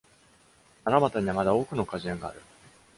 [0.83, 2.41] 奈良俣には、まだ多くの果樹園がある。